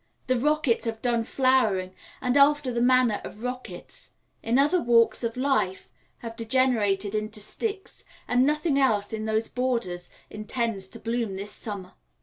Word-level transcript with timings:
The 0.25 0.35
rockets 0.35 0.85
have 0.85 0.99
done 1.03 1.23
flowering, 1.23 1.93
and, 2.21 2.35
after 2.35 2.73
the 2.73 2.81
manner 2.81 3.21
of 3.23 3.43
rockets: 3.43 4.13
in 4.41 4.57
other 4.57 4.81
walks 4.81 5.23
of 5.23 5.37
life, 5.37 5.87
have 6.25 6.35
degenerated 6.35 7.13
into 7.13 7.39
sticks; 7.39 8.03
and 8.27 8.43
nothing 8.43 8.79
else 8.79 9.13
in 9.13 9.25
those 9.25 9.47
borders 9.47 10.09
intends 10.31 10.87
to 10.87 10.99
bloom 10.99 11.35
this 11.35 11.51
summer. 11.51 11.91